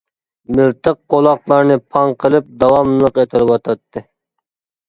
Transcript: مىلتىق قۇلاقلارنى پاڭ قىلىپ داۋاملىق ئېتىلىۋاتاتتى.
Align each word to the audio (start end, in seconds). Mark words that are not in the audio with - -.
مىلتىق 0.59 0.97
قۇلاقلارنى 1.13 1.77
پاڭ 1.97 2.13
قىلىپ 2.25 2.49
داۋاملىق 2.65 3.23
ئېتىلىۋاتاتتى. 3.25 4.05